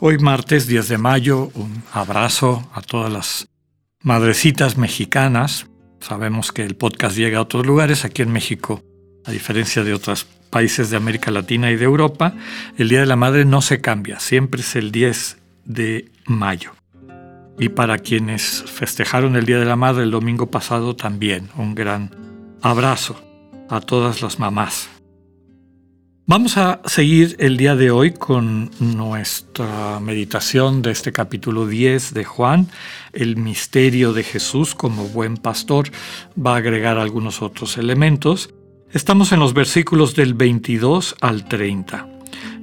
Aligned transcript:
Hoy 0.00 0.16
martes 0.18 0.68
10 0.68 0.90
de 0.90 0.96
mayo, 0.96 1.50
un 1.54 1.82
abrazo 1.92 2.70
a 2.72 2.82
todas 2.82 3.12
las 3.12 3.48
madrecitas 4.00 4.76
mexicanas. 4.76 5.66
Sabemos 5.98 6.52
que 6.52 6.62
el 6.62 6.76
podcast 6.76 7.16
llega 7.16 7.38
a 7.38 7.42
otros 7.42 7.66
lugares, 7.66 8.04
aquí 8.04 8.22
en 8.22 8.30
México, 8.30 8.80
a 9.24 9.32
diferencia 9.32 9.82
de 9.82 9.94
otros 9.94 10.24
países 10.50 10.90
de 10.90 10.96
América 10.96 11.32
Latina 11.32 11.72
y 11.72 11.76
de 11.76 11.84
Europa, 11.84 12.34
el 12.76 12.88
Día 12.88 13.00
de 13.00 13.06
la 13.06 13.16
Madre 13.16 13.44
no 13.44 13.60
se 13.60 13.80
cambia, 13.80 14.20
siempre 14.20 14.60
es 14.60 14.76
el 14.76 14.92
10 14.92 15.38
de 15.64 16.12
mayo. 16.26 16.74
Y 17.58 17.70
para 17.70 17.98
quienes 17.98 18.62
festejaron 18.66 19.34
el 19.34 19.46
Día 19.46 19.58
de 19.58 19.64
la 19.64 19.74
Madre 19.74 20.04
el 20.04 20.12
domingo 20.12 20.48
pasado 20.48 20.94
también, 20.94 21.48
un 21.56 21.74
gran 21.74 22.14
abrazo 22.62 23.20
a 23.68 23.80
todas 23.80 24.22
las 24.22 24.38
mamás. 24.38 24.88
Vamos 26.30 26.58
a 26.58 26.82
seguir 26.84 27.36
el 27.38 27.56
día 27.56 27.74
de 27.74 27.90
hoy 27.90 28.12
con 28.12 28.70
nuestra 28.80 29.98
meditación 29.98 30.82
de 30.82 30.90
este 30.90 31.10
capítulo 31.10 31.66
10 31.66 32.12
de 32.12 32.24
Juan, 32.26 32.68
el 33.14 33.38
misterio 33.38 34.12
de 34.12 34.22
Jesús 34.24 34.74
como 34.74 35.08
buen 35.08 35.38
pastor. 35.38 35.88
Va 36.38 36.52
a 36.52 36.58
agregar 36.58 36.98
algunos 36.98 37.40
otros 37.40 37.78
elementos. 37.78 38.52
Estamos 38.92 39.32
en 39.32 39.40
los 39.40 39.54
versículos 39.54 40.14
del 40.16 40.34
22 40.34 41.16
al 41.22 41.48
30. 41.48 42.06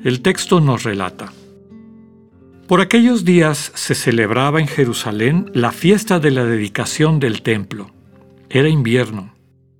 El 0.04 0.22
texto 0.22 0.62
nos 0.62 0.84
relata. 0.84 1.34
Por 2.68 2.82
aquellos 2.82 3.26
días 3.26 3.72
se 3.74 3.96
celebraba 3.96 4.60
en 4.60 4.68
Jerusalén 4.68 5.50
la 5.56 5.72
fiesta 5.72 6.20
de 6.20 6.30
la 6.30 6.44
dedicación 6.44 7.20
del 7.20 7.42
templo. 7.42 7.90
Era 8.48 8.70
invierno. 8.70 9.34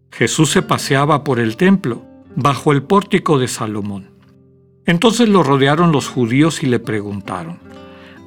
Jesús 0.10 0.50
se 0.50 0.64
paseaba 0.64 1.24
por 1.24 1.40
el 1.40 1.56
templo, 1.56 2.15
bajo 2.36 2.72
el 2.72 2.84
pórtico 2.84 3.40
de 3.40 3.48
Salomón. 3.48 4.12
Entonces 4.86 5.30
lo 5.30 5.44
rodearon 5.44 5.92
los 5.92 6.08
judíos 6.08 6.64
y 6.64 6.68
le 6.68 6.80
preguntaron, 6.80 7.60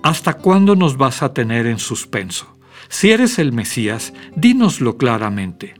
¿Hasta 0.02 0.34
cuándo 0.34 0.76
nos 0.76 0.96
vas 0.96 1.22
a 1.22 1.32
tener 1.34 1.66
en 1.66 1.78
suspenso? 1.78 2.58
Si 2.88 3.10
eres 3.10 3.38
el 3.38 3.52
Mesías, 3.52 4.12
dínoslo 4.36 4.96
claramente. 4.96 5.74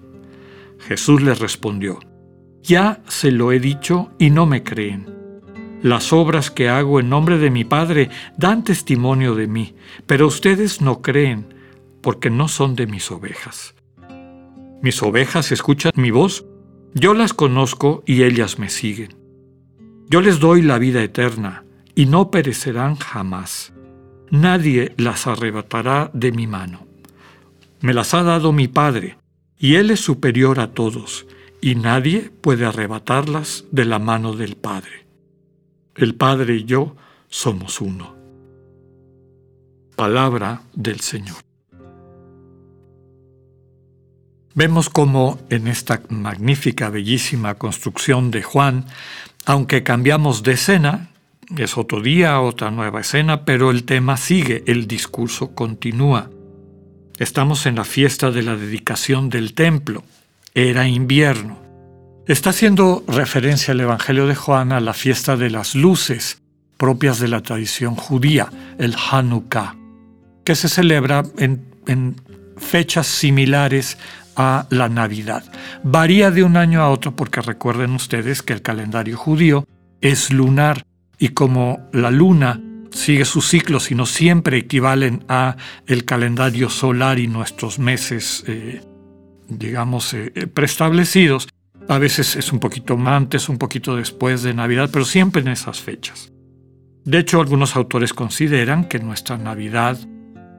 Jesús 0.80 1.22
les 1.22 1.38
respondió, 1.38 1.98
Ya 2.62 3.02
se 3.08 3.30
lo 3.30 3.52
he 3.52 3.60
dicho 3.60 4.10
y 4.18 4.30
no 4.30 4.46
me 4.46 4.62
creen. 4.62 5.18
Las 5.82 6.12
obras 6.12 6.50
que 6.50 6.68
hago 6.68 6.98
en 6.98 7.08
nombre 7.08 7.38
de 7.38 7.50
mi 7.50 7.64
Padre 7.64 8.10
dan 8.36 8.64
testimonio 8.64 9.34
de 9.36 9.46
mí, 9.46 9.76
pero 10.06 10.26
ustedes 10.26 10.80
no 10.80 11.02
creen, 11.02 11.54
porque 12.02 12.30
no 12.30 12.48
son 12.48 12.74
de 12.74 12.86
mis 12.86 13.10
ovejas. 13.10 13.74
Mis 14.82 15.02
ovejas 15.02 15.52
escuchan 15.52 15.92
mi 15.94 16.10
voz, 16.10 16.44
yo 17.00 17.14
las 17.14 17.32
conozco 17.32 18.02
y 18.06 18.22
ellas 18.22 18.58
me 18.58 18.68
siguen. 18.68 19.16
Yo 20.08 20.20
les 20.20 20.41
doy 20.41 20.62
la 20.62 20.78
vida 20.78 21.02
eterna 21.02 21.64
y 21.94 22.06
no 22.06 22.30
perecerán 22.30 22.96
jamás. 22.96 23.72
Nadie 24.30 24.94
las 24.96 25.27
arrebatará 25.27 26.10
de 26.14 26.32
mi 26.32 26.46
mano. 26.46 26.86
Me 27.80 27.94
las 27.94 28.14
ha 28.14 28.22
dado 28.22 28.52
mi 28.52 28.68
Padre, 28.68 29.18
y 29.58 29.74
Él 29.74 29.90
es 29.90 30.00
superior 30.00 30.60
a 30.60 30.72
todos, 30.72 31.27
y 31.60 31.74
nadie 31.74 32.30
puede 32.40 32.66
arrebatarlas 32.66 33.64
de 33.70 33.84
la 33.84 33.98
mano 33.98 34.34
del 34.34 34.56
Padre. 34.56 35.06
El 35.94 36.14
Padre 36.14 36.56
y 36.56 36.64
yo 36.64 36.96
somos 37.28 37.80
uno. 37.80 38.14
Palabra 39.96 40.62
del 40.74 41.00
Señor. 41.00 41.48
Vemos 44.58 44.91
cómo 44.91 45.39
en 45.51 45.69
esta 45.69 46.02
magnífica, 46.08 46.91
bellísima 46.91 47.55
construcción 47.55 48.33
de 48.33 48.42
Juan, 48.42 48.86
aunque 49.46 49.85
cambiamos 49.85 50.42
de 50.42 50.55
escena, 50.55 51.11
es 51.57 51.79
otro 51.79 52.02
día, 52.02 52.41
otra 52.41 52.73
nueva 52.73 53.02
escena, 53.02 53.45
pero 53.45 53.70
el 53.70 53.85
tema 53.85 54.17
sigue, 54.17 54.64
el 54.67 54.89
discurso 54.89 55.55
continúa. 55.55 56.29
Estamos 57.20 57.67
en 57.67 57.77
la 57.77 57.85
fiesta 57.85 58.33
de 58.33 58.42
la 58.42 58.57
dedicación 58.57 59.29
del 59.29 59.55
templo. 59.55 60.02
Era 60.55 60.89
invierno. 60.89 61.63
Está 62.27 62.51
haciendo 62.51 63.05
referencia 63.07 63.70
el 63.70 63.79
Evangelio 63.79 64.27
de 64.27 64.35
Juan 64.35 64.73
a 64.73 64.80
la 64.80 64.92
fiesta 64.92 65.36
de 65.36 65.51
las 65.51 65.77
luces, 65.77 66.42
propias 66.77 67.20
de 67.20 67.29
la 67.29 67.42
tradición 67.42 67.95
judía, 67.95 68.48
el 68.80 68.97
Hanukkah, 69.08 69.77
que 70.42 70.57
se 70.57 70.68
celebra 70.68 71.23
en, 71.39 71.64
en 71.86 72.17
fechas 72.57 73.07
similares 73.07 73.98
a 74.38 74.66
la 74.70 74.88
Navidad. 74.88 75.44
Varía 75.82 76.30
de 76.30 76.44
un 76.44 76.56
año 76.56 76.80
a 76.80 76.88
otro 76.88 77.14
porque 77.14 77.42
recuerden 77.42 77.90
ustedes 77.90 78.42
que 78.42 78.54
el 78.54 78.62
calendario 78.62 79.18
judío 79.18 79.66
es 80.00 80.32
lunar 80.32 80.86
y 81.18 81.30
como 81.30 81.80
la 81.92 82.10
luna 82.12 82.60
sigue 82.92 83.24
sus 83.24 83.48
ciclos 83.48 83.90
y 83.90 83.96
no 83.96 84.06
siempre 84.06 84.56
equivalen 84.56 85.24
a 85.28 85.56
el 85.86 86.04
calendario 86.04 86.70
solar 86.70 87.18
y 87.18 87.26
nuestros 87.26 87.78
meses, 87.80 88.44
eh, 88.46 88.80
digamos, 89.48 90.14
eh, 90.14 90.32
eh, 90.34 90.46
preestablecidos, 90.46 91.48
a 91.88 91.98
veces 91.98 92.36
es 92.36 92.52
un 92.52 92.60
poquito 92.60 92.96
antes, 93.06 93.48
un 93.48 93.58
poquito 93.58 93.96
después 93.96 94.42
de 94.42 94.55
Navidad, 94.55 94.88
pero 94.92 95.05
siempre 95.05 95.42
en 95.42 95.48
esas 95.48 95.80
fechas. 95.80 96.32
De 97.05 97.18
hecho, 97.18 97.40
algunos 97.40 97.74
autores 97.74 98.12
consideran 98.12 98.84
que 98.84 98.98
nuestra 99.00 99.36
Navidad 99.36 99.98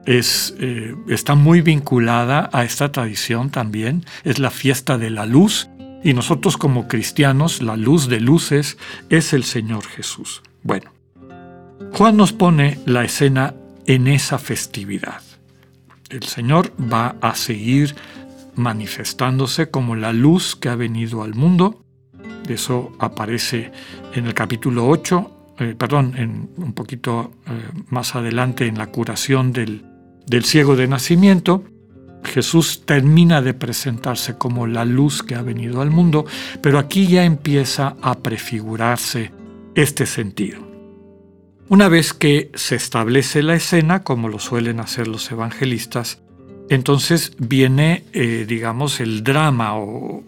es, 0.06 0.54
eh, 0.58 0.94
está 1.08 1.34
muy 1.34 1.60
vinculada 1.60 2.48
a 2.52 2.64
esta 2.64 2.92
tradición 2.92 3.50
también, 3.50 4.04
es 4.24 4.38
la 4.38 4.50
fiesta 4.50 4.98
de 4.98 5.10
la 5.10 5.26
luz, 5.26 5.68
y 6.02 6.14
nosotros 6.14 6.56
como 6.56 6.88
cristianos, 6.88 7.62
la 7.62 7.76
luz 7.76 8.08
de 8.08 8.20
luces 8.20 8.78
es 9.10 9.32
el 9.32 9.44
Señor 9.44 9.84
Jesús. 9.84 10.42
Bueno, 10.62 10.92
Juan 11.92 12.16
nos 12.16 12.32
pone 12.32 12.78
la 12.86 13.04
escena 13.04 13.54
en 13.86 14.06
esa 14.06 14.38
festividad. 14.38 15.22
El 16.08 16.22
Señor 16.22 16.72
va 16.80 17.16
a 17.20 17.34
seguir 17.34 17.94
manifestándose 18.56 19.70
como 19.70 19.94
la 19.94 20.12
luz 20.12 20.56
que 20.56 20.68
ha 20.68 20.76
venido 20.76 21.22
al 21.22 21.34
mundo. 21.34 21.84
Eso 22.48 22.92
aparece 22.98 23.70
en 24.14 24.26
el 24.26 24.34
capítulo 24.34 24.88
8, 24.88 25.54
eh, 25.58 25.74
perdón, 25.78 26.14
en, 26.16 26.50
un 26.56 26.72
poquito 26.72 27.32
eh, 27.46 27.50
más 27.88 28.16
adelante 28.16 28.66
en 28.66 28.78
la 28.78 28.86
curación 28.86 29.52
del, 29.52 29.84
del 30.26 30.44
ciego 30.44 30.76
de 30.76 30.88
nacimiento, 30.88 31.64
Jesús 32.24 32.82
termina 32.84 33.42
de 33.42 33.54
presentarse 33.54 34.36
como 34.36 34.66
la 34.66 34.84
luz 34.84 35.22
que 35.22 35.34
ha 35.34 35.42
venido 35.42 35.80
al 35.80 35.90
mundo, 35.90 36.26
pero 36.60 36.78
aquí 36.78 37.06
ya 37.06 37.24
empieza 37.24 37.96
a 38.02 38.18
prefigurarse 38.18 39.32
este 39.74 40.06
sentido. 40.06 40.68
Una 41.68 41.88
vez 41.88 42.12
que 42.12 42.50
se 42.54 42.74
establece 42.74 43.42
la 43.42 43.54
escena, 43.54 44.02
como 44.02 44.28
lo 44.28 44.38
suelen 44.38 44.80
hacer 44.80 45.06
los 45.06 45.30
evangelistas, 45.30 46.20
entonces 46.68 47.32
viene, 47.38 48.04
eh, 48.12 48.44
digamos, 48.46 49.00
el 49.00 49.24
drama 49.24 49.76
o, 49.76 50.24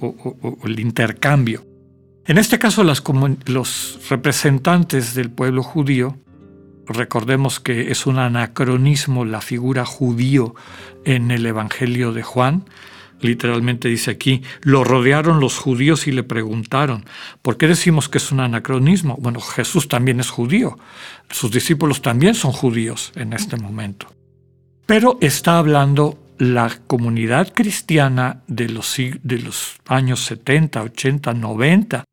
el 0.65 0.81
intercambio. 0.81 1.65
En 2.27 2.39
este 2.39 2.59
caso, 2.59 2.85
los 2.85 4.09
representantes 4.09 5.15
del 5.15 5.31
pueblo 5.31 5.63
judío 5.63 6.17
Recordemos 6.93 7.61
que 7.61 7.91
es 7.91 8.07
un 8.07 8.19
anacronismo 8.19 9.25
la 9.25 9.41
figura 9.41 9.85
judío 9.85 10.55
en 11.05 11.31
el 11.31 11.47
Evangelio 11.47 12.13
de 12.13 12.23
Juan. 12.23 12.65
Literalmente 13.21 13.89
dice 13.89 14.11
aquí, 14.11 14.43
lo 14.63 14.83
rodearon 14.83 15.39
los 15.39 15.57
judíos 15.57 16.09
y 16.09 16.13
le 16.13 16.25
preguntaron, 16.25 17.05
¿por 17.41 17.57
qué 17.57 17.69
decimos 17.69 18.09
que 18.09 18.19
es 18.19 18.33
un 18.33 18.41
anacronismo? 18.41 19.17
Bueno, 19.21 19.41
Jesús 19.41 19.87
también 19.87 20.19
es 20.19 20.29
judío, 20.29 20.79
sus 21.31 21.53
discípulos 21.53 22.03
también 22.03 22.35
son 22.35 22.53
judíos 22.53 23.13
en 23.15 23.33
este 23.33 23.57
momento. 23.57 24.09
Pero 24.87 25.19
está 25.21 25.59
hablando 25.59 26.19
la 26.39 26.71
comunidad 26.89 27.53
cristiana 27.55 28.43
de 28.49 28.69
los, 28.69 28.97
de 28.97 29.39
los 29.39 29.77
años 29.87 30.25
70, 30.25 30.83
80, 30.83 31.35
90, 31.35 32.05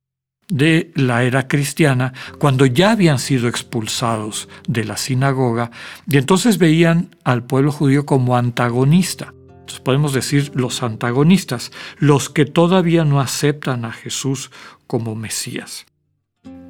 de 0.50 0.92
la 0.96 1.24
era 1.24 1.48
cristiana, 1.48 2.14
cuando 2.40 2.66
ya 2.66 2.92
habían 2.92 3.20
sido 3.20 3.48
expulsados 3.48 4.50
de 4.68 4.84
la 4.84 4.98
sinagoga, 4.98 5.72
y 6.08 6.18
entonces 6.18 6.58
veían 6.58 7.16
al 7.24 7.44
pueblo 7.44 7.72
judío 7.72 8.06
como 8.06 8.36
antagonista. 8.36 9.34
Podemos 9.84 10.14
decir 10.14 10.52
los 10.56 10.82
antagonistas, 10.82 11.72
los 11.98 12.30
que 12.30 12.46
todavía 12.46 13.06
no 13.06 13.22
aceptan 13.22 13.86
a 13.86 13.92
Jesús 13.92 14.50
como 14.88 15.16
Mesías. 15.16 15.86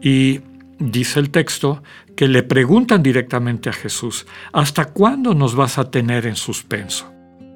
Y 0.01 0.41
dice 0.79 1.21
el 1.21 1.29
texto 1.29 1.81
que 2.17 2.27
le 2.27 2.43
preguntan 2.43 3.01
directamente 3.01 3.69
a 3.69 3.73
Jesús, 3.73 4.27
¿hasta 4.51 4.85
cuándo 4.85 5.33
nos 5.33 5.55
vas 5.55 5.77
a 5.77 5.89
tener 5.89 6.25
en 6.25 6.35
suspenso? 6.35 7.09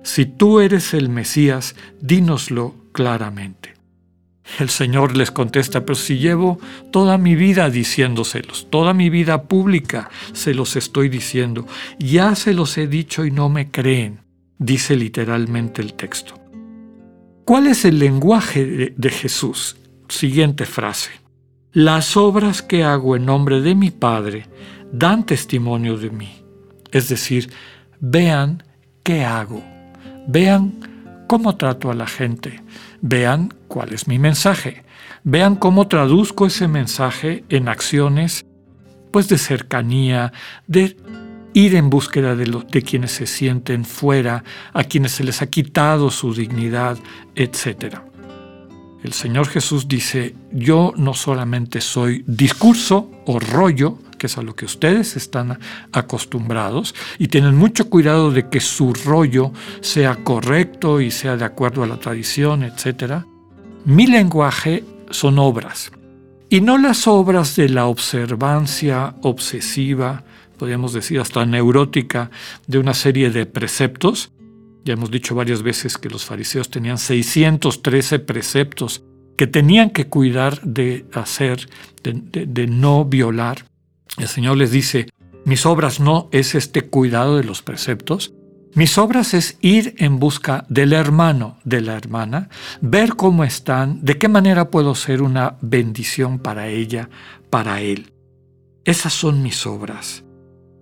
Si 0.04 0.26
tú 0.26 0.62
eres 0.62 0.94
el 0.94 1.10
Mesías, 1.10 1.76
dínoslo 2.00 2.76
claramente. 2.94 3.73
El 4.60 4.70
Señor 4.70 5.16
les 5.16 5.32
contesta, 5.32 5.86
pero 5.86 5.96
si 5.96 6.18
llevo 6.18 6.60
toda 6.92 7.18
mi 7.18 7.36
vida 7.36 7.70
diciéndoselos, 7.70 8.68
toda 8.70 8.94
mi 8.94 9.10
vida 9.10 9.44
pública 9.44 10.10
se 10.34 10.54
los 10.54 10.76
estoy 10.76 11.10
diciendo, 11.10 11.66
ya 11.98 12.36
se 12.36 12.54
los 12.54 12.78
he 12.78 12.88
dicho 12.88 13.26
y 13.26 13.32
no 13.32 13.50
me 13.50 13.72
creen, 13.72 14.20
dice 14.58 14.96
literalmente 14.96 15.82
el 15.82 15.94
texto. 15.94 16.36
¿Cuál 17.46 17.68
es 17.68 17.84
el 17.84 18.00
lenguaje 18.00 18.94
de, 18.96 19.10
Jesús? 19.10 19.76
Siguiente 20.08 20.66
frase. 20.66 21.12
Las 21.74 22.16
obras 22.16 22.62
que 22.62 22.84
hago 22.84 23.16
en 23.16 23.26
nombre 23.26 23.60
de 23.60 23.76
mi 23.76 23.92
Padre 23.92 24.46
dan 24.92 25.26
testimonio 25.26 25.98
de 25.98 26.10
mí. 26.10 26.32
Es 26.92 27.10
decir, 27.10 27.52
vean 28.00 28.64
qué 29.04 29.26
hago, 29.26 29.64
vean 30.28 30.93
cómo 31.34 31.56
trato 31.56 31.90
a 31.90 31.96
la 31.96 32.06
gente, 32.06 32.62
vean 33.02 33.52
cuál 33.68 33.92
es 33.92 34.08
mi 34.08 34.20
mensaje, 34.20 34.84
vean 35.24 35.56
cómo 35.56 35.88
traduzco 35.88 36.46
ese 36.46 36.68
mensaje 36.68 37.44
en 37.50 37.70
acciones 37.70 38.46
pues 39.10 39.30
de 39.30 39.40
cercanía, 39.40 40.32
de 40.68 40.96
ir 41.56 41.74
en 41.74 41.90
búsqueda 41.90 42.36
de, 42.36 42.46
de 42.72 42.82
quienes 42.84 43.14
se 43.14 43.26
sienten 43.26 43.84
fuera, 43.84 44.44
a 44.74 44.84
quienes 44.84 45.14
se 45.14 45.24
les 45.24 45.42
ha 45.42 45.48
quitado 45.48 46.12
su 46.12 46.36
dignidad, 46.36 47.00
etc. 47.34 47.96
El 49.04 49.14
Señor 49.14 49.48
Jesús 49.48 49.88
dice, 49.88 50.36
yo 50.52 50.94
no 50.98 51.16
solamente 51.16 51.82
soy 51.82 52.24
discurso 52.28 53.10
o 53.26 53.40
rollo, 53.40 53.98
que 54.24 54.28
es 54.28 54.38
a 54.38 54.42
lo 54.42 54.56
que 54.56 54.64
ustedes 54.64 55.18
están 55.18 55.60
acostumbrados, 55.92 56.96
y 57.20 57.28
tienen 57.28 57.58
mucho 57.58 57.90
cuidado 57.90 58.32
de 58.32 58.48
que 58.48 58.62
su 58.62 58.94
rollo 58.94 59.52
sea 59.82 60.16
correcto 60.24 61.02
y 61.02 61.12
sea 61.12 61.36
de 61.36 61.44
acuerdo 61.44 61.84
a 61.84 61.88
la 61.88 62.00
tradición, 62.00 62.64
etc. 62.64 63.26
Mi 63.84 64.08
lenguaje 64.08 64.86
son 65.10 65.40
obras, 65.40 65.92
y 66.50 66.62
no 66.62 66.78
las 66.78 67.06
obras 67.06 67.58
de 67.58 67.68
la 67.68 67.88
observancia 67.88 69.14
obsesiva, 69.24 70.24
podríamos 70.58 70.94
decir 70.94 71.20
hasta 71.20 71.46
neurótica, 71.46 72.32
de 72.66 72.78
una 72.78 72.94
serie 72.94 73.30
de 73.30 73.46
preceptos. 73.46 74.32
Ya 74.86 74.94
hemos 74.94 75.12
dicho 75.12 75.36
varias 75.36 75.64
veces 75.64 75.98
que 75.98 76.08
los 76.08 76.24
fariseos 76.24 76.70
tenían 76.70 76.98
613 76.98 78.20
preceptos 78.20 79.04
que 79.38 79.48
tenían 79.48 79.90
que 79.90 80.08
cuidar 80.08 80.62
de 80.62 81.06
hacer, 81.14 81.68
de, 82.04 82.68
no 82.68 83.04
violar. 83.04 83.66
El 84.18 84.28
Señor 84.28 84.58
les 84.58 84.72
dice, 84.72 85.08
mis 85.46 85.66
obras 85.66 86.00
no 86.00 86.30
es 86.32 86.56
este 86.56 86.84
cuidado 86.84 87.38
de 87.38 87.44
los 87.44 87.62
preceptos, 87.62 88.34
mis 88.76 88.98
obras 88.98 89.34
es 89.34 89.58
ir 89.62 89.94
en 90.00 90.20
busca 90.20 90.66
del 90.68 90.94
hermano, 90.94 91.60
de 91.64 91.82
la 91.82 91.96
hermana, 91.96 92.50
ver 92.82 93.16
cómo 93.16 93.44
están, 93.44 94.04
de 94.04 94.18
qué 94.18 94.28
manera 94.28 94.72
puedo 94.72 94.96
ser 94.96 95.22
una 95.22 95.58
bendición 95.62 96.40
para 96.40 96.70
ella, 96.70 97.10
para 97.52 97.82
él. 97.82 98.14
Esas 98.84 99.14
son 99.14 99.44
mis 99.44 99.68
obras. 99.68 100.24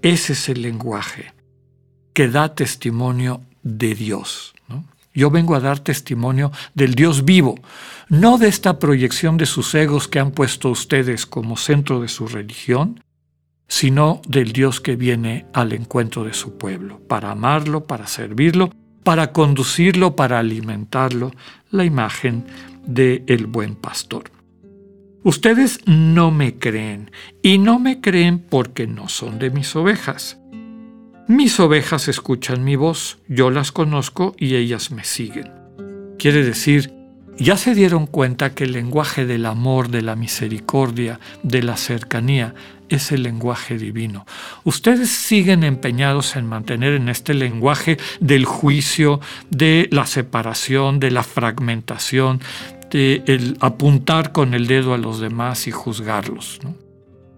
Ese 0.02 0.34
es 0.34 0.48
el 0.48 0.62
lenguaje 0.62 1.34
que 2.14 2.30
da 2.30 2.56
testimonio 2.56 3.42
de 3.62 3.94
Dios. 3.94 4.54
Yo 5.14 5.30
vengo 5.30 5.56
a 5.56 5.60
dar 5.60 5.80
testimonio 5.80 6.52
del 6.74 6.96
Dios 6.96 7.26
vivo, 7.26 7.60
no 8.08 8.38
de 8.38 8.48
esta 8.48 8.80
proyección 8.80 9.36
de 9.36 9.46
sus 9.46 9.76
egos 9.76 10.08
que 10.08 10.20
han 10.20 10.32
puesto 10.32 10.70
ustedes 10.70 11.26
como 11.26 11.58
centro 11.58 12.00
de 12.00 12.08
su 12.08 12.28
religión, 12.28 13.04
sino 13.72 14.22
del 14.28 14.52
Dios 14.52 14.82
que 14.82 14.98
viene 14.98 15.46
al 15.54 15.72
encuentro 15.72 16.26
de 16.26 16.34
su 16.34 16.58
pueblo, 16.58 17.00
para 17.08 17.32
amarlo, 17.32 17.86
para 17.86 18.06
servirlo, 18.06 18.70
para 19.02 19.32
conducirlo, 19.32 20.14
para 20.14 20.40
alimentarlo, 20.40 21.32
la 21.70 21.86
imagen 21.86 22.44
del 22.86 23.24
el 23.28 23.48
buen 23.48 23.76
pastor. 23.76 24.26
Ustedes 25.24 25.80
no 25.86 26.32
me 26.32 26.60
creen, 26.60 27.12
y 27.42 27.60
no 27.60 27.80
me 27.80 28.02
creen 28.02 28.40
porque 28.40 28.88
no 28.88 29.08
son 29.08 29.40
de 29.40 29.52
mis 29.52 29.74
ovejas. 29.74 30.38
Mis 31.30 31.58
ovejas 31.62 32.10
escuchan 32.10 32.66
mi 32.66 32.76
voz, 32.76 33.20
yo 33.30 33.52
las 33.52 33.72
conozco 33.72 34.36
y 34.38 34.56
ellas 34.56 34.92
me 34.92 35.06
siguen. 35.06 35.50
Quiere 36.20 36.44
decir, 36.44 36.94
ya 37.42 37.58
se 37.58 37.76
dieron 37.76 38.08
cuenta 38.08 38.54
que 38.54 38.66
el 38.66 38.74
lenguaje 38.74 39.26
del 39.26 39.46
amor, 39.46 39.90
de 39.90 40.02
la 40.02 40.16
misericordia, 40.16 41.20
de 41.44 41.64
la 41.64 41.78
cercanía, 41.78 42.54
es 42.90 43.12
el 43.12 43.24
lenguaje 43.24 43.78
divino. 43.78 44.26
Ustedes 44.64 45.10
siguen 45.10 45.64
empeñados 45.64 46.36
en 46.36 46.46
mantener 46.46 46.94
en 46.94 47.10
este 47.10 47.34
lenguaje 47.34 47.98
del 48.20 48.46
juicio, 48.46 49.22
de 49.50 49.88
la 49.92 50.06
separación, 50.06 51.00
de 51.00 51.12
la 51.12 51.24
fragmentación, 51.24 52.42
el 52.94 53.58
apuntar 53.62 54.32
con 54.32 54.54
el 54.54 54.68
dedo 54.68 54.94
a 54.94 54.98
los 54.98 55.20
demás 55.20 55.68
y 55.68 55.72
juzgarlos. 55.72 56.60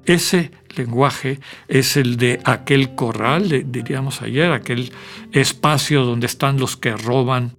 Ese 0.06 0.52
lenguaje 0.76 1.40
es 1.68 1.96
el 1.96 2.18
de 2.18 2.42
aquel 2.44 2.96
corral, 2.96 3.64
diríamos 3.72 4.22
ayer, 4.22 4.52
aquel 4.52 4.92
espacio 5.32 6.04
donde 6.04 6.26
están 6.26 6.60
los 6.60 6.76
que 6.76 6.98
roban, 6.98 7.56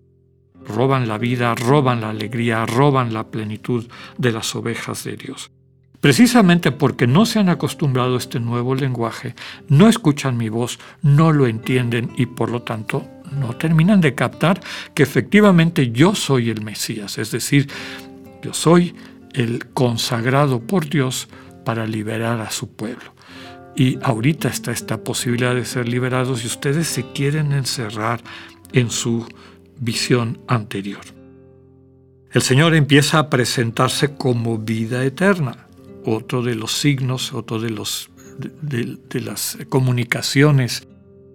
roban 0.66 1.08
la 1.08 1.18
vida, 1.18 1.54
roban 1.54 2.00
la 2.00 2.10
alegría, 2.10 2.66
roban 2.66 3.12
la 3.12 3.28
plenitud 3.28 3.86
de 4.18 4.32
las 4.32 4.54
ovejas 4.54 5.04
de 5.04 5.16
Dios. 5.16 5.50
Precisamente 6.00 6.70
porque 6.70 7.06
no 7.06 7.24
se 7.24 7.38
han 7.38 7.48
acostumbrado 7.48 8.14
a 8.14 8.18
este 8.18 8.38
nuevo 8.38 8.74
lenguaje, 8.74 9.34
no 9.68 9.88
escuchan 9.88 10.36
mi 10.36 10.50
voz, 10.50 10.78
no 11.00 11.32
lo 11.32 11.46
entienden 11.46 12.12
y 12.16 12.26
por 12.26 12.50
lo 12.50 12.60
tanto 12.60 13.06
no 13.32 13.56
terminan 13.56 14.02
de 14.02 14.14
captar 14.14 14.60
que 14.94 15.02
efectivamente 15.02 15.92
yo 15.92 16.14
soy 16.14 16.50
el 16.50 16.62
Mesías, 16.62 17.16
es 17.16 17.30
decir, 17.30 17.70
yo 18.42 18.52
soy 18.52 18.94
el 19.32 19.66
consagrado 19.68 20.60
por 20.60 20.88
Dios 20.88 21.28
para 21.64 21.86
liberar 21.86 22.40
a 22.40 22.50
su 22.50 22.68
pueblo. 22.74 23.14
Y 23.74 23.98
ahorita 24.02 24.48
está 24.48 24.72
esta 24.72 25.02
posibilidad 25.02 25.54
de 25.54 25.64
ser 25.64 25.88
liberados 25.88 26.44
y 26.44 26.46
ustedes 26.46 26.86
se 26.86 27.12
quieren 27.12 27.52
encerrar 27.52 28.20
en 28.72 28.90
su 28.90 29.26
visión 29.78 30.40
anterior. 30.48 31.02
El 32.32 32.42
Señor 32.42 32.74
empieza 32.74 33.18
a 33.18 33.30
presentarse 33.30 34.16
como 34.16 34.58
vida 34.58 35.04
eterna, 35.04 35.68
otro 36.04 36.42
de 36.42 36.54
los 36.54 36.72
signos, 36.72 37.32
otro 37.32 37.60
de, 37.60 37.70
los, 37.70 38.10
de 38.38 39.20
las 39.20 39.56
comunicaciones 39.68 40.86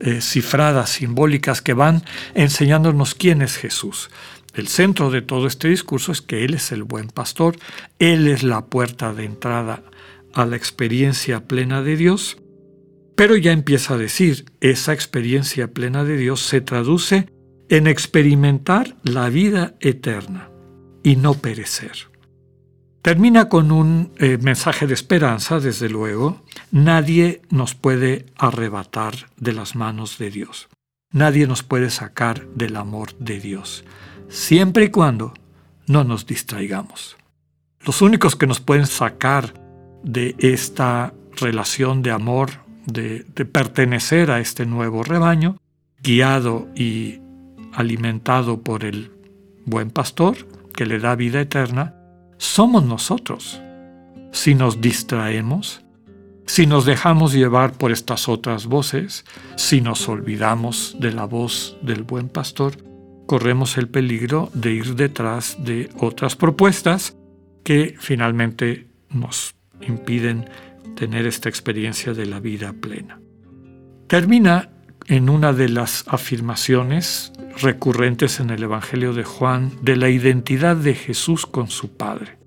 eh, 0.01 0.21
cifradas, 0.21 0.91
simbólicas, 0.91 1.61
que 1.61 1.73
van 1.73 2.03
enseñándonos 2.33 3.15
quién 3.15 3.41
es 3.41 3.57
Jesús. 3.57 4.09
El 4.53 4.69
centro 4.69 5.11
de 5.11 5.21
todo 5.21 5.45
este 5.45 5.67
discurso 5.67 6.13
es 6.13 6.21
que 6.21 6.45
Él 6.45 6.53
es 6.53 6.71
el 6.71 6.83
buen 6.83 7.07
pastor, 7.07 7.57
Él 7.99 8.27
es 8.27 8.43
la 8.43 8.65
puerta 8.65 9.13
de 9.13 9.25
entrada 9.25 9.83
a 10.33 10.45
la 10.45 10.55
experiencia 10.55 11.45
plena 11.47 11.81
de 11.81 11.97
Dios, 11.97 12.37
pero 13.15 13.35
ya 13.35 13.51
empieza 13.51 13.95
a 13.95 13.97
decir, 13.97 14.45
esa 14.61 14.93
experiencia 14.93 15.73
plena 15.73 16.05
de 16.05 16.15
Dios 16.15 16.39
se 16.39 16.61
traduce 16.61 17.29
en 17.69 17.87
experimentar 17.87 18.95
la 19.03 19.29
vida 19.29 19.75
eterna 19.79 20.49
y 21.03 21.15
no 21.15 21.35
perecer. 21.35 22.09
Termina 23.01 23.47
con 23.47 23.71
un 23.71 24.11
eh, 24.17 24.37
mensaje 24.41 24.85
de 24.85 24.93
esperanza, 24.93 25.59
desde 25.59 25.87
luego. 25.87 26.41
Nadie 26.71 27.41
nos 27.49 27.73
puede 27.73 28.25
arrebatar 28.37 29.13
de 29.37 29.53
las 29.53 29.75
manos 29.75 30.17
de 30.17 30.31
Dios. 30.31 30.67
Nadie 31.11 31.47
nos 31.47 31.63
puede 31.63 31.89
sacar 31.89 32.45
del 32.49 32.75
amor 32.75 33.17
de 33.17 33.39
Dios, 33.39 33.83
siempre 34.27 34.85
y 34.85 34.89
cuando 34.89 35.33
no 35.87 36.03
nos 36.03 36.27
distraigamos. 36.27 37.17
Los 37.81 38.01
únicos 38.01 38.35
que 38.35 38.45
nos 38.45 38.59
pueden 38.59 38.85
sacar 38.85 39.53
de 40.03 40.35
esta 40.37 41.13
relación 41.35 42.03
de 42.03 42.11
amor, 42.11 42.51
de 42.85 43.23
pertenecer 43.45 44.29
a 44.29 44.39
este 44.39 44.65
nuevo 44.65 45.03
rebaño, 45.03 45.57
guiado 46.03 46.67
y 46.75 47.21
alimentado 47.73 48.61
por 48.61 48.85
el 48.85 49.11
buen 49.65 49.91
pastor, 49.91 50.35
que 50.73 50.85
le 50.85 50.99
da 50.99 51.15
vida 51.15 51.41
eterna, 51.41 51.95
somos 52.37 52.85
nosotros. 52.85 53.61
Si 54.31 54.55
nos 54.55 54.81
distraemos, 54.81 55.81
si 56.45 56.65
nos 56.65 56.85
dejamos 56.85 57.33
llevar 57.33 57.73
por 57.73 57.91
estas 57.91 58.27
otras 58.27 58.65
voces, 58.65 59.25
si 59.55 59.81
nos 59.81 60.07
olvidamos 60.09 60.97
de 60.99 61.11
la 61.11 61.25
voz 61.25 61.77
del 61.81 62.03
buen 62.03 62.29
pastor, 62.29 62.77
corremos 63.27 63.77
el 63.77 63.87
peligro 63.87 64.49
de 64.53 64.71
ir 64.71 64.95
detrás 64.95 65.57
de 65.63 65.89
otras 65.99 66.35
propuestas 66.35 67.15
que 67.63 67.95
finalmente 67.99 68.87
nos 69.11 69.55
impiden 69.81 70.49
tener 70.95 71.27
esta 71.27 71.49
experiencia 71.49 72.13
de 72.13 72.25
la 72.25 72.39
vida 72.39 72.73
plena. 72.73 73.21
Termina 74.07 74.71
en 75.09 75.27
una 75.27 75.53
de 75.53 75.69
las 75.69 76.05
afirmaciones 76.07 77.33
recurrentes 77.59 78.39
en 78.39 78.51
el 78.51 78.61
Evangelio 78.61 79.11
de 79.11 79.23
Juan 79.23 79.71
de 79.81 79.97
la 79.97 80.09
identidad 80.09 80.75
de 80.75 80.93
Jesús 80.93 81.47
con 81.47 81.67
su 81.67 81.97
Padre. 81.97 82.37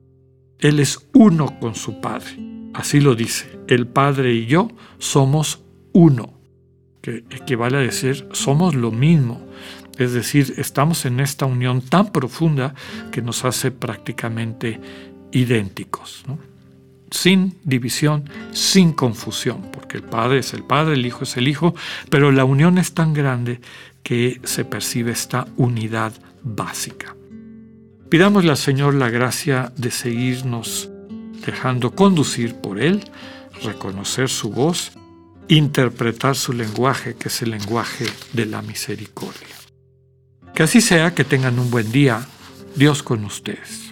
Él 0.61 0.79
es 0.79 1.09
uno 1.13 1.59
con 1.59 1.75
su 1.75 2.01
Padre. 2.01 2.39
Así 2.73 3.01
lo 3.01 3.17
dice. 3.17 3.59
El 3.67 3.89
Padre 3.89 4.33
y 4.33 4.47
yo 4.47 4.69
somos 4.99 5.65
uno, 5.93 6.41
que 7.03 7.25
equivale 7.31 7.79
a 7.79 7.81
decir 7.81 8.29
somos 8.31 8.77
lo 8.77 8.93
mismo. 8.93 9.45
Es 9.99 10.13
decir, 10.13 10.55
estamos 10.57 11.05
en 11.05 11.19
esta 11.19 11.47
unión 11.47 11.83
tan 11.83 12.13
profunda 12.13 12.75
que 13.11 13.23
nos 13.23 13.45
hace 13.45 13.73
prácticamente 13.73 14.81
idénticos, 15.33 16.25
sin 17.13 17.57
división, 17.63 18.29
sin 18.53 18.93
confusión, 18.93 19.71
porque 19.73 19.99
el 19.99 20.03
Padre 20.03 20.41
es 20.41 20.55
el 20.55 20.65
Padre, 20.65 20.95
el 20.95 21.07
Hijo 21.07 21.25
es 21.25 21.37
el 21.37 21.47
Hijo, 21.47 21.75
pero 22.11 22.33
la 22.33 22.45
unión 22.45 22.79
es 22.79 22.95
tan 22.95 23.15
grande 23.15 23.61
que 24.03 24.41
se 24.45 24.65
percibe 24.65 25.13
esta 25.13 25.47
unidad 25.57 26.13
básica. 26.43 27.15
Pidámosle 28.09 28.51
al 28.51 28.57
Señor 28.57 28.95
la 28.95 29.11
gracia 29.11 29.73
de 29.77 29.91
seguirnos 29.91 30.91
dejando 31.47 31.95
conducir 31.95 32.55
por 32.57 32.81
Él, 32.81 33.05
reconocer 33.63 34.29
su 34.29 34.51
voz, 34.51 34.93
interpretar 35.49 36.37
su 36.37 36.53
lenguaje, 36.53 37.15
que 37.15 37.29
es 37.29 37.43
el 37.43 37.51
lenguaje 37.51 38.07
de 38.33 38.47
la 38.47 38.63
misericordia. 38.63 39.57
Que 40.55 40.63
así 40.63 40.81
sea, 40.81 41.15
que 41.15 41.25
tengan 41.25 41.59
un 41.59 41.71
buen 41.71 41.91
día. 41.93 42.27
Dios 42.75 43.03
con 43.03 43.25
ustedes. 43.25 43.92